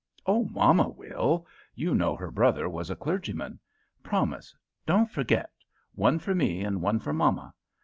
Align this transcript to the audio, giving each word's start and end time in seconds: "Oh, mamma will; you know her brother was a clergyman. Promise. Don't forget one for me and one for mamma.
"Oh, 0.25 0.45
mamma 0.45 0.89
will; 0.89 1.45
you 1.75 1.93
know 1.93 2.15
her 2.15 2.31
brother 2.31 2.67
was 2.67 2.89
a 2.89 2.95
clergyman. 2.95 3.59
Promise. 4.01 4.55
Don't 4.87 5.11
forget 5.11 5.51
one 5.93 6.17
for 6.17 6.33
me 6.33 6.61
and 6.63 6.81
one 6.81 6.97
for 6.97 7.13
mamma. 7.13 7.53